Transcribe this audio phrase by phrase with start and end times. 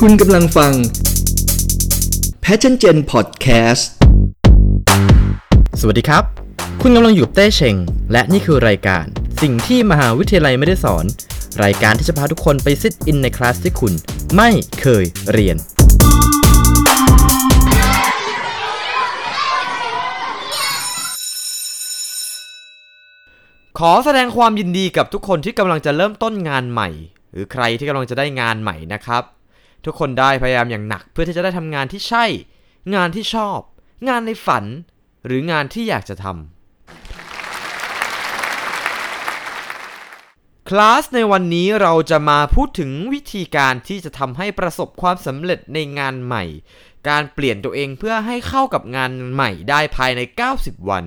[0.00, 0.72] คุณกำลังฟัง
[2.44, 3.82] Passion Gen Podcast
[5.80, 6.24] สวัสดีครับ
[6.82, 7.76] คุณกำลังอยู่กับเต้เชง
[8.12, 9.04] และนี่คือรายการ
[9.42, 11.04] สิ่งที่มหาวิทยาลัยไม่ได้สอน
[11.64, 13.92] รายการที่จะพาทุกคนไปซิทอินในคลาสที่คุณ
[14.36, 15.56] ไม่เคยเรียน
[23.78, 26.88] ขอแสดงความยินดีกับทุกคนที่กำลังจะเริ่มต้นงานใหม่
[27.32, 29.24] หรือใครที่กำลังจะได้งานใหม่นะครับ
[29.84, 32.24] ทุกคนได้พยายามอย่างหนักเพื่อที่จะได้ทำงานที่ใช่
[32.94, 33.58] งานที่ชอบ
[34.08, 34.64] งานในฝัน
[35.26, 36.36] หรืองานที่อยากจะทำ
[40.68, 46.44] คลาสในวันนี้เราจะมาพูดถึงวิธีการที่จะทำให้ประสบความสำเร็จในงานใหม่
[47.08, 50.20] การเปลี่ยนตัวเองเพื่อให้เข้ากับงานใหม่ได้ภายใน
[50.54, 51.04] 90 วัน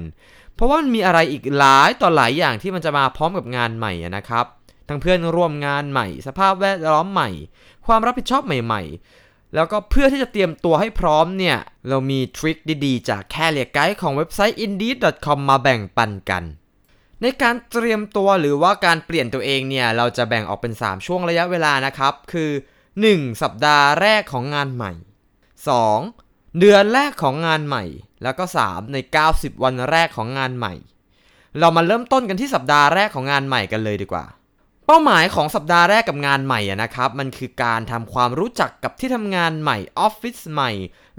[0.55, 4.45] เพราะว่ามันมีอะไรอีกหลายต่อหลายอย่างที่มันจะมาพร้อมกับงานใหม่นะครับ
[4.88, 7.30] ทั้งเพื่อนร่วมงานใหม่ สภาพแวดล้อมใหม่
[7.87, 8.81] ความรับผิดชอบใหม่
[9.17, 11.57] ๆ แล้วก็เพื่อที่จะเตรียมตัวให้พร้อมเนี่ย
[11.89, 16.44] เรามีทริคดีๆ จากแคเรียไกด์ของเว็บไซต์ indeed.com มาแบ่งปันกัน
[17.21, 22.52] ในการเตรียมตัวหรือว่าการเปลี่ยนตัวเองเนี่ย เราจะแบ่งออกเป็น 3 ช่วงระยะเวลานะครับ คือ
[22.95, 23.41] 1.
[23.41, 24.91] สัปดาห์แรกของงานใหม่
[25.95, 26.59] 2.
[26.59, 27.83] เดือนแรกของงานใหม่
[28.23, 28.97] แล้วก็ 3 ใน
[29.31, 30.73] 90 วันแรกของงานใหม่
[31.59, 34.25] เรามาเริ่มต้นกันที่สัปดาห์แรกของงานใหม่กันเลยดีกว่า
[34.89, 40.71] เป้าหมายของสัปดาห์แรกกับงานใหม่นะครับ มันคือการทำความรู้จักกับที่ทำงานใหม่ออฟฟิศใหม่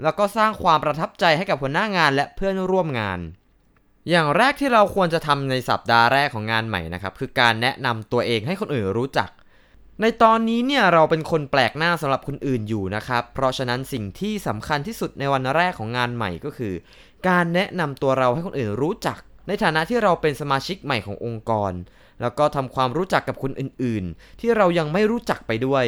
[0.03, 3.19] แล้วก็สร้างความประทับใจให้กับหัวหน้างานและเพื่อนร่วมงาน
[4.09, 9.29] อย่างแรกที่เราควรจะทำในสัปดาห์แรกของงานใหม่นะครับคือการแนะนำตัวเองให้คนอื่นรู้จัก
[10.01, 16.73] ในตอนนี้เนี่ยเราเป็นคนแปลกหน้าสำหรับคนอื่นอยู่นะครับ เพราะฉะนั้นสิ่งที่สำคัญที่สุดในวันแรกของงานใหม่ก็คือ
[17.27, 21.71] การแนะนำตัวเราให้คนอื่นรู้จัก ในฐานะที่เราเป็นสมาชิกใหม่ขององค์กร
[22.21, 25.85] แล้วก็ทำความรู้จักกับคนอื่นๆ ที่เรายังไม่รู้จักไปด้วย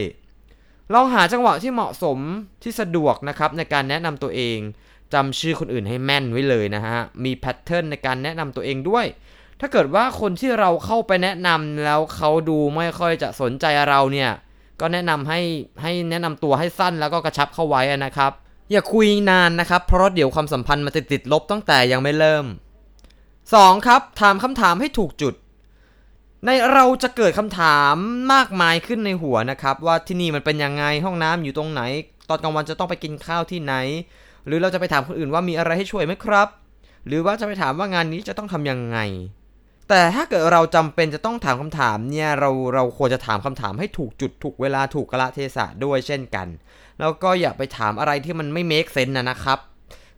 [0.93, 2.17] ลองหาจังหวะที่เหมาะสม
[2.63, 4.57] ที่สะดวกนะครับในการแนะนำตัวเอง
[5.13, 9.05] จำชื่อคนอื่นให้แม่นไว้เลยนะฮะ มีแพทเทิร์นในการแนะนำตัวเองด้วย
[9.59, 14.31] ถ้าเกิดว่าคนที่เราเข้าไปแนะนำแล้วเขาดูไม่ค่อยจะสนใจเราเนี่ย
[14.79, 15.39] ก็แนะนำให้
[15.81, 18.31] ให้แนะนำตัวให้สั้นแล้วก็กระชับเข้าไว้นะครับ
[18.71, 22.45] อย่าคุยนานนะครับ เพราะเดี๋ยวความสัมพันธ์มันจะติดลบตั้งแต่ยังไม่เริ่ม
[23.15, 23.87] 2.
[23.87, 25.33] ครับ ถามคำถามให้ถูกจุด
[26.45, 27.95] ในเราจะเกิดคำถาม
[28.33, 31.81] มากมายขึ้นในหัวนะครับ ว่าที่นี่มันเป็นยังไงห้องน้ำอยู่ตรงไหน
[32.29, 33.73] ตอนกลางวันจะต้องไปกินข้าวที่ไหน
[34.47, 36.47] หรือเราจะไปถามคนอื่นว่ามีอะไรให้ช่วยไหมครับ
[37.07, 38.97] หรือว่าจะไปถามว่างานนี้จะต้องทำยังไง
[39.89, 46.47] แต่ถ้าเกิดเราจำเป็นจะต้องถามคำถามเนี่ยเราเราควรจะถามคำถามให้ถูกจุดถูกเวลาถูกกละเทศะด้วยเช่นกัน
[46.99, 49.59] แล้วก็อย่าไปถามอะไรที่มันไม่เมคเซนนะนะครับ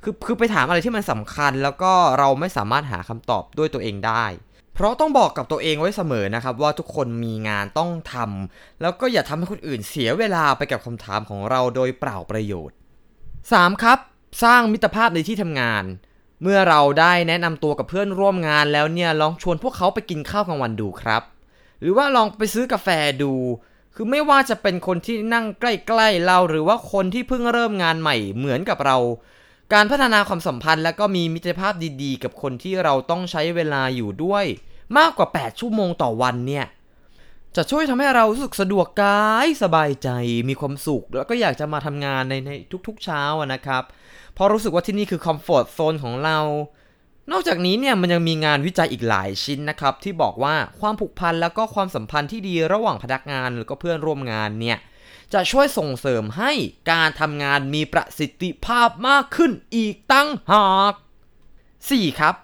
[0.03, 4.25] คือคือไปถามอะไรที่มันสำคัญ แล้วก็เราไม่สามารถหาคำตอบด้วยตัวเองได้
[4.73, 12.75] เพราะต้องบอกกับตัวเองไว้เสมอนะครับว่าทุกคนมีงานต้องทำแล้วก็อย่าทำให้คนอื่นเสียเวลาไปกับคำถามของเราโดยเปล่าประโยชน์
[13.27, 13.83] 3.
[13.83, 13.99] ครับ
[14.43, 15.83] สร้างมิตรภาพในที่ทำงาน
[16.41, 21.21] เมื่อเราได้แนะนำตัวกับเพื่อนร่วมงานแล้วเนี่ยลองชวนพวกเขาไปกินข้าวกลางวันดูครับ
[21.79, 22.87] หรือว่าลองไปซื้อกาแฟ
[23.23, 23.33] ดู
[23.95, 28.97] คือไม่ว่าจะเป็นคนที่นั่งใกล้ๆเราหรือว่าคนที่เพิ่งเริ่มงานใหม่เหมือนกับเรา
[29.73, 31.73] การพัฒนาความสัมพันธ์และก็มีมิตรภาพ
[32.03, 34.45] ดีๆ กับคนที่เราต้องใช้เวลาอยู่ด้วย
[34.97, 36.65] มากกว่า 8 ชั่วโมงต่อวันเนี่ย
[37.55, 40.09] จะช่วยทำให้เรารู้สึกสะดวกกายสบายใจ
[40.49, 42.51] มีความสุข แล้วก็อยากจะมาทำงานในใน
[42.87, 43.23] ทุกๆเช้า
[43.53, 43.83] นะครับ
[44.33, 46.39] เพราะรู้สึกว่าที่นี่คือคอมฟอร์ตโซนของเรา
[47.31, 54.77] นอกจากนี้เนี่ยมันยังมีงานวิจัยอีกหลายชิ้นนะครับที่บอกว่าความผูกพันแล้วก็ความสัมพันธ์ที่ดีระหว่างพนักงานหรือก็เพื่อนร่วมงานเนี่ย
[55.33, 56.51] จะช่วยส่งเสริมให้
[56.91, 60.93] การทำงานมีประสิทธิภาพมากขึ้นอีกต่างหาก
[61.57, 62.19] 4.
[62.19, 62.35] ครับ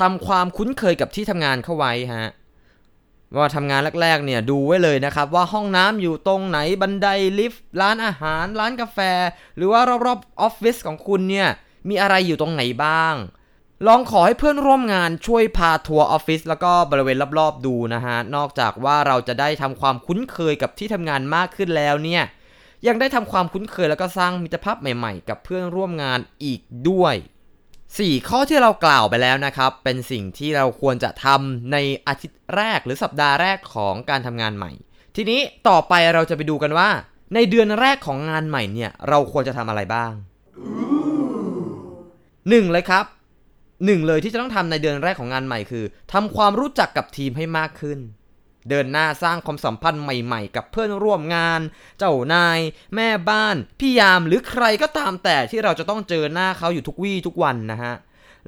[0.00, 2.28] ทำความคุ้นเคยกับที่ทำงานเข้าไว้ฮะ
[3.36, 8.98] ว่าทำงานแรกๆเนี่ยดูไว้เลยนะครับ ว่าห้องน้ำอยู่ตรงไหนบันไดลิฟต์ร้านอาหาร ร้านกาแฟ
[9.56, 11.48] หรือว่ารอบๆออฟฟิศของคุณเนี่ย
[11.88, 13.14] มีอะไรอยู่ตรงไหนบ้าง
[13.86, 22.22] ลองขอให้เพื่อนร่วมงานช่วยพาทัวร์ออฟฟิศแล้วก็บริเวณรอบๆดูนะฮะ นอกจากว่าเราจะได้ทำความคุ้นเคยกับที่ทำงานมากขึ้นแล้วเนี่ย
[22.86, 27.14] ยังได้ทำความคุ้นเคยแล้วก็สร้างมิตรภาพใหม่ๆ กับเพื่อนร่วมงานอีกด้วย
[27.72, 31.76] 4 ข้อที่เรากล่าวไปแล้วนะครับ เป็นสิ่งที่เราควรจะทำใน
[32.06, 34.72] อาทิตย์แรกหรือสัปดาห์แรกของการทำงานใหม่
[35.16, 36.90] ทีนี้ต่อไปเราจะไปดูกันว่า
[37.34, 40.12] ในเดือนแรกของงานใหม่เนี่ยเราควรจะทำอะไรบ้าง
[42.48, 43.04] หนึ่งเลยครับ
[43.86, 47.98] หนึ่งเลยที่จะต้องทำในเดือนแรกของงานใหม่คือทำความรู้จักกับทีมให้มากขึ้น
[48.70, 51.60] เดินหน้าสร้างความสัมพันธ์ใหม่ๆ กับเพื่อนร่วมงาน
[51.98, 52.58] เจ้านาย
[52.94, 57.94] แม่บ้าน พี่ยามหรือใครก็ตามแต่ที่เราจะต้องเจอหน้าเขาอยู่ทุกวี่ทุกวันนะฮะ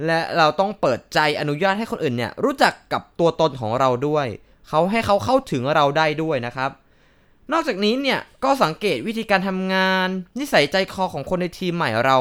[0.06, 4.26] และเราต้องเปิดใจอนุญาตให้คนอื่นเนี่ยรู้จักกับตัวตนของเราด้วย
[4.69, 6.70] เขาให้เขาเข้าถึงเราได้ด้วยนะครับ
[7.52, 10.08] นอกจากนี้เนี่ยก็สังเกตวิธีการทำงาน
[10.38, 12.19] นิสัยใจคอของคนในทีมใหม่เรา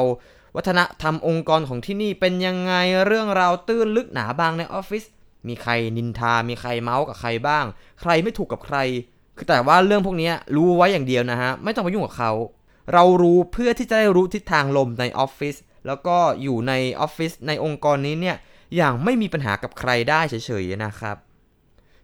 [0.56, 2.72] วัฒนธรรมองค์กรของที่นี่เป็นยังไง
[3.06, 5.04] เรื่องราวตื้นลึกหนาบางในออฟฟิศ
[5.48, 7.64] มีใครนินทา มีใครเมาส์กับใครบ้าง
[8.00, 8.78] ใครไม่ถูกกับใคร
[9.36, 12.32] คือแต่ว่าเรื่องพวกนี้รู้ไว้อย่างเดียวนะฮะ ไม่ต้องไปยุ่งกับเขา
[12.92, 15.56] เรารู้เพื่อที่จะได้รู้ทิศทางลมในออฟฟิศ
[15.86, 18.36] แล้วก็อยู่ในออฟฟิศในองค์กรนี้เนี่ย
[18.76, 21.16] อย่างไม่มีปัญหากับใครได้เฉยๆนะครับ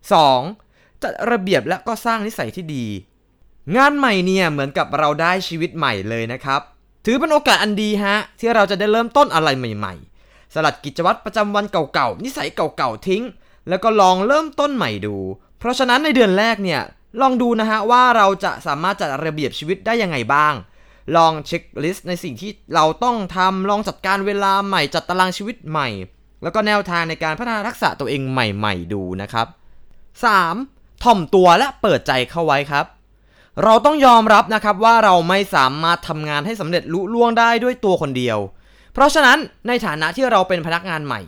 [0.07, 1.03] 2.
[1.03, 2.87] จัดระเบียบและก็สร้างนิสัยที่ดี
[3.77, 6.61] งานใหม่เนี่ยเหมือนกับเราได้ชีวิตใหม่เลยนะครับ
[7.05, 10.16] ถือเป็นโอกาสอันดีฮะที่เราจะได้เริ่มต้นอะไรใหม่ ๆ
[10.55, 13.23] สลัดกิจวัตรประจำวันเก่าๆ นิสัยเก่าๆ ทิ้ง
[13.69, 15.17] แล้วก็ลองเริ่มต้นใหม่ดู
[15.59, 16.83] เพราะฉะนั้นในเดือนแรกเนี่ย
[17.21, 20.55] ลองดูนะฮะว่าเราจะสามารถจัดระเบียบชีวิตได้ยังไงบ้าง
[21.17, 25.89] ลองเช็คลิสต์ในสิ่งที่เราต้องทำลองจัดการเวลาใหม่จัดตารางชีวิตใหม่
[26.43, 29.47] แล้วก็แนวทางในการพัฒนาทักษะตัวเองใหม่ ๆ ดูนะครับ
[30.25, 31.03] 3.
[31.05, 32.87] ถ่อมตัวและเปิดใจเข้าไว้ครับ
[33.65, 38.39] เราต้องยอมรับนะครับว่าเราไม่สามารถทำงานให้สำเร็จลุล่วงได้ด้วยตัวคนเดียว
[38.97, 39.39] เพราะฉะนั้น
[39.69, 41.21] ในฐานะที่เราเป็นพนักงานใหม่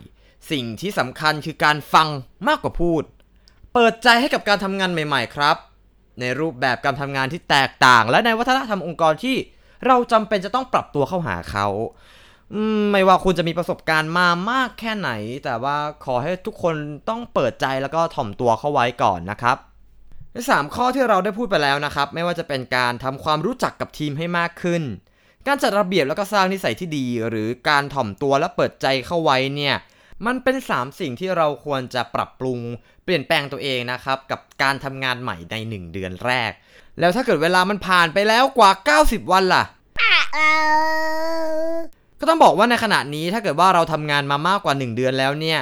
[0.51, 2.07] สิ่งที่สำคัญคือการฟัง
[2.47, 3.03] มากกว่าพูด
[3.73, 5.55] เปิดใจให้กับการทำงานใหม่ๆครับ
[6.19, 9.35] ในรูปแบบการทำงานที่แตกต่าง และในวัฒนธรรมองค์กรที่
[9.87, 11.67] เราจำเป็นจะต้องปรับตัวเข้าหาเขา
[12.91, 15.09] ไม่ว่าคุณจะมีประสบการณ์มามากแค่ไหน
[15.43, 16.75] แต่ว่าขอให้ทุกคน
[17.09, 19.57] ต้องเปิดใจแล้วก็ถ่อมตัวเข้าไว้ก่อนนะครับ
[20.31, 24.83] ในสามข้อที่เราได้พูดไปแล้วนะครับ ไม่ว่าจะเป็นการทำความรู้จักกับทีมให้มากขึ้น
[25.47, 29.75] การจัดระเบียบแล้วก็สร้างนิสัยที่ดี หรือการถ่อมตัวและเปิดใจเข้าไว้เนี่ย
[30.25, 32.59] มันเป็น 3 สิ่งที่เราควรจะปรับปรุง
[33.03, 36.51] เปลี่ยนแปลงตัวเองนะครับ กับการทำงานใหม่ใน 1 เดือนแรก
[36.99, 38.71] แล้วถ้าเกิดเวลามันผ่านไปแล้วกว่า
[39.01, 39.63] 90 วันล่ะ
[42.19, 45.59] ก็ต้องบอกว่าในขณะนี้ถ้าเกิดว่าเราทำงานมามากกว่า 1 เดือนแล้วเนี่ย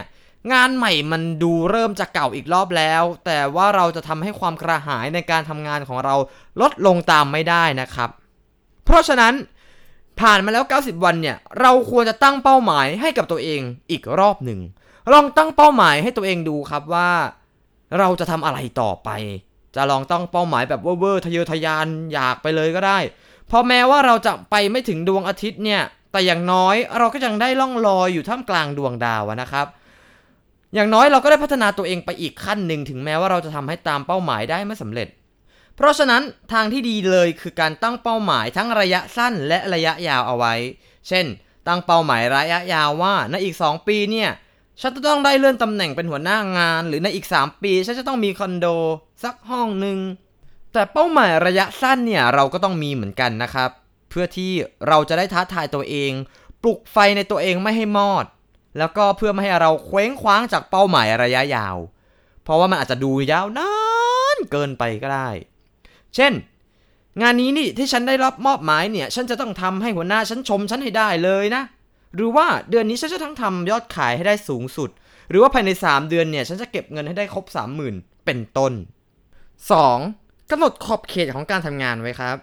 [0.53, 6.15] งานใหม่มันดูเริ่มจะเก่าอีกรอบแล้ว แต่ว่าเราจะทำให้ความกระหายในการทำงานของเรา
[6.62, 8.09] ลดลงตามไม่ได้นะครับ
[8.85, 9.33] เพราะฉะนั้น
[10.22, 13.62] ผ่านมาแล้ว 90 วันเนี่ย เราควรจะตั้งเป้าหมายให้กับตัวเอง
[13.92, 14.60] อีกรอบหนึ่ง
[15.14, 17.12] ลองตั้งเป้าหมายให้ตัวเองดูครับว่า
[18.00, 19.10] เราจะทำอะไรต่อไป
[19.75, 23.00] จะลองตั้งเป้าหมายแบบเว่อร์ทะเยอทะยานอยากไปเลยก็ได้
[23.50, 25.81] พราะแม้ว่าเราจะไปไม่ถึงดวงอาทิตย์เนี่ย
[26.12, 29.68] แต่อย่างน้อยเราก็ยังได้ล่องลอยอยู่ท่ามกลางดวงดาวนะครับ
[30.75, 35.08] อย่างน้อยเราก็ได้พัฒนาตัวเองไปอีกขั้นหนึ่งถึงแม้ว่าเราจะทำให้ตามเป้าหมายได้ไม่สำเร็จ
[35.77, 40.53] เพราะฉะนั้นทางที่ดีเลยคือการตั้งเป้าหมายทั้งระยะสั้นและระยะยาวเอาไว้
[41.07, 41.25] เช่น
[41.68, 44.29] ตั้งเป้าหมายระยะยาวว่าในอีก 2 ปีเนี่ย
[44.81, 48.68] ฉันจะต้องได้เลื่อนตำแหน่งเป็นหัวหน้างาน หรือในอีก 3 ปีฉันจะต้องมีคอนโด
[49.24, 50.00] สักห้องหนึ่ง
[50.74, 53.69] แต่เป้าหมายระยะสั้นเนี่ยเราก็ต้องมีเหมือนกันนะครับ
[54.09, 54.51] เพื่อที่
[54.88, 56.12] เราจะได้ท้าทายตัวเอง
[56.63, 58.25] ปลุกไฟในตัวเองไม่ให้มอด
[58.77, 61.77] แล้วก็เพื่อไม่ให้เราเคว้งคว้างจากเป้าหมายระยะยาว
[62.44, 63.71] เพราะว่ามันอาจจะดูยาวนา
[64.35, 65.29] นเกินไปก็ได้
[66.15, 66.33] เช่น
[67.21, 71.63] งานนี้นี่ที่ฉันได้รับมอบหมายเนี่ย ฉันจะต้องทำให้หัวหน้าฉันชมฉันให้ได้เลยนะ
[72.15, 74.89] หรือว่าเดือนนี้ฉันจะทั้งทำยอดขายให้ได้สูงสุด
[75.30, 77.45] หรือว่าภายใน 3 เดือนเนี่ย ฉันจะเก็บเงินให้ได้ครบ
[77.86, 78.74] 30,000 เป็นต้น
[79.81, 80.51] 2.
[80.51, 82.38] กำหนดขอบเขตของการทำงานไว้ครับ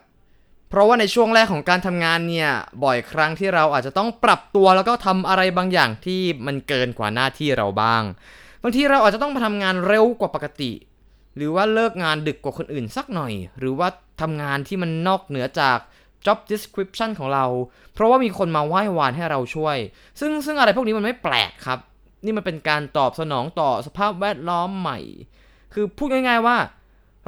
[0.68, 2.50] เพราะว่าในช่วงแรกของการทำงานเนี่ย
[2.84, 8.02] บ่อยครั้งที่เราอาจจะต้องปรับตัวแล้วก็ทำอะไรบางอย่างที่มันเกินกว่าหน้าที่เราบ้าง
[8.62, 10.70] บางทีเราอาจจะต้องมาทำงานเร็วกว่าปกติ
[11.36, 13.88] หรือว่าเลิกงานดึกกว่าคนอื่นสักหน่อย หรือว่า
[14.20, 15.78] ทำงานที่มันนอกเหนือจาก
[16.26, 17.46] job description ของเรา
[17.94, 19.76] เพราะว่ามีคนมาไหว้วานให้เราช่วย
[20.20, 21.78] ซึ่งซึ่งอะไรพวกนี้มันไม่แปลกครับ
[22.24, 24.98] นี่มันเป็นการตอบสนองต่อสภาพแวดล้อมใหม่
[25.74, 26.56] คือพูดง่าย ๆว่า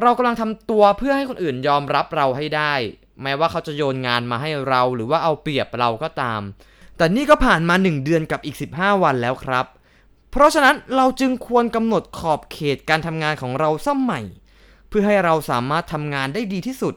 [0.03, 2.75] เรากำลังทำตัวเพื่อให้คนอื่นยอมรับเราให้ได้
[3.23, 6.41] แม้ว่าเขาจะโยนงานมาให้เรา หรือว่าเอาเปรียบเราก็ตาม
[6.97, 9.67] แต่นี่ก็ผ่านมา 1 เดือนกับอีก 15 วันแล้วครับ
[10.37, 14.25] เพราะฉะนั้นเราจึงควรกำหนดขอบเขตการทำงานของเราสมัย
[14.89, 16.95] เพื่อให้เราสามารถทำงานได้ดีที่สุด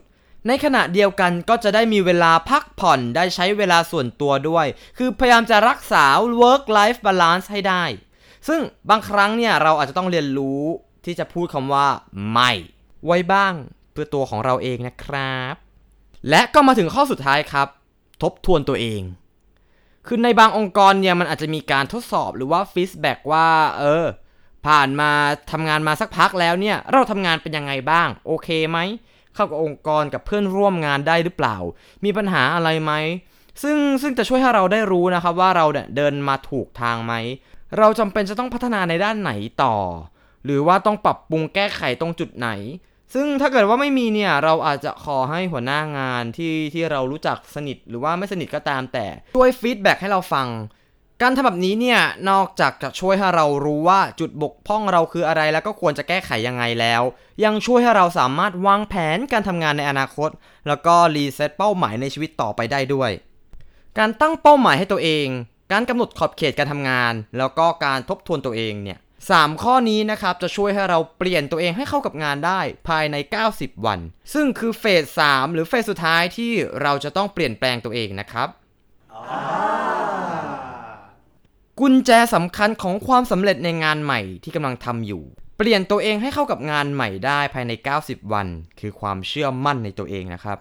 [0.48, 4.68] ในขณะเดียวกันก็จะได้มีเวลาพักผ่อนได้ใช้เวลาส่วนตัวด้วย
[4.98, 6.06] คือพยายามจะรักษา
[6.42, 7.84] work life balance ให้ได้
[8.48, 10.62] ซึ่งบางครั้งเนี่ยเราอาจจะต้องเรียนรู้
[11.06, 11.88] ที่จะพูดคำว่า
[12.32, 12.52] ไม่
[13.06, 13.54] ไว้บ้าง
[13.92, 15.56] เพื่อตัวของเราเองนะครับ
[16.30, 17.68] และก็มาถึงข้อสุดท้ายครับ
[18.24, 19.02] ทบทวนตัวเอง
[20.12, 23.48] คือในบางองค์กรเนี่ยมันอาจจะมีการทดสอบหรือว่าฟีดแบ็กว่า
[23.80, 24.06] เออ
[24.68, 25.12] ผ่านมา
[25.52, 28.78] ทำงานมาสักพักแล้วเนี่ย เราทำงานเป็นยังไงบ้าง โอเคไหม
[29.34, 31.58] เข้ากับองค์กรกับเพื่อนร่วมงานได้หรือเปล่า
[32.06, 32.92] มีปัญหาอะไรไหม
[33.64, 37.14] ซึ่งซึ่งจะช่วยให้เราได้รู้นะครับว่าเราเนี่ยเดินมาถูกทางไหม
[37.78, 39.32] เราจำเป็นจะต้องพัฒนาในด้านไหน
[39.64, 39.76] ต่อ
[40.46, 42.50] หรือว่าต้องปรับปรุงแก้ไขตรงจุดไหน
[43.14, 50.48] ซึ่งถ้าเกิดว่าไม่มีเนี่ยเราอาจจะขอให้หัวหน้างานที่ที่เรารู้จักสนิทหรือว่าไม่สนิทก็ตามแต่ช่วยฟีดแบ็กให้เราฟัง
[51.22, 57.02] การทำแบบนี้เนี่ยนอกจากจะช่วยให้เรารู้ว่าจุดบกพร่องเราคืออะไรแล้วก็ควรจะแก้ไขยังไงแล้ว
[57.44, 60.30] ยังช่วยให้เราสามารถวางแผนการทำงานในอนาคต
[60.68, 63.12] แล้วก็รีเซ็ตเป้าหมายในชีวิตต่อไปได้ด้วย
[63.98, 65.28] การตั้งเป้าหมายให้ตัวเอง
[65.72, 69.00] การกำหนดขอบเขตการทำงาน แล้วก็การทบทวนตัวเองเนี่ย
[69.30, 73.16] สามข้อนี้นะครับจะช่วยให้เราเปลี่ยนตัวเองให้เข้ากับงานได้ภายใน
[73.52, 74.00] 90 วัน
[74.34, 74.86] ซึ่งคือเฟ
[75.20, 78.48] ส 3 หรือเฟสสุดท้ายที่เราจะต้องเปลี่ยนแปลงตัวเองนะครับ
[81.80, 85.24] กุญแจสำคัญของความสำเร็จในงานใหม่ที่กำลังทำอยู่
[85.58, 87.72] เปลี่ยนตัวเองให้เข้ากับงานใหม่ได้ภายใน
[88.02, 88.48] 90 วัน
[88.80, 90.58] คือความเชื่อมั่นในตัวเองนะครับ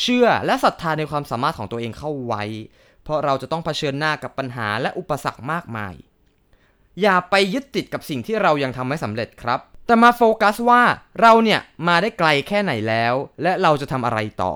[0.00, 2.44] เชื่อและศรัทธาในความสามารถของตัวเองเข้าไว้
[3.02, 5.94] เพราะเราจะต้องเผชิญหน้ากับปัญหาและอุปสรรคมากมาย
[7.02, 10.82] อย่าไปยึดติดกับสิ่งที่เรายังทำไม่สำเร็จครับ แต่มาโฟกัสว่า
[11.20, 14.54] เราเนี่ยมาได้ไกลแค่ไหนแล้ว และเราจะทำอะไรต่อ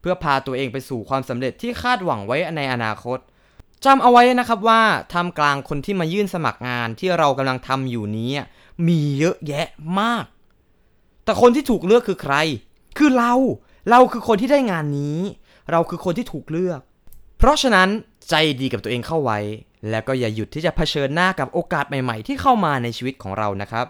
[0.00, 3.18] เพื่อพาตัวเองไปสู่ความสำเร็จที่คาดหวังไว้ในอนาคต
[3.84, 4.82] จำเอาไว้นะครับว่า
[5.14, 8.30] ทำกลางคนที่มายื่นสมัครงานที่เรากำลังทำอยู่นี้
[8.88, 9.66] มีเยอะแยะ
[10.00, 10.24] มาก
[11.24, 12.34] แต่คนที่ถูกเลือกคือใคร
[12.98, 13.34] คือเรา
[13.90, 15.18] เราคือคนที่ได้งานนี้
[15.70, 16.80] เราคือคนที่ถูกเลือก
[17.38, 17.88] เพราะฉะนั้น
[18.28, 19.38] ใจดีกับตัวเองเข้าไว้
[19.90, 23.86] แล้วก็อย่าหยุดที่จะเผชิญหน้ากับโอกาสใหม่ๆ ที่เข้ามาในชีวิตของเรานะครับ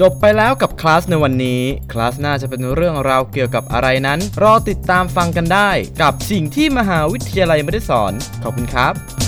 [0.00, 5.70] จบไปแล้วกับคลาสในวันนี้ คลาสหน้าจะเป็นเรื่องราวเกี่ยวกับอะไรนั้น รอติดตามฟังกันได้
[6.02, 9.27] กับสิ่งที่มหาวิทยาลัยไม่ได้สอน ขอบคุณครับ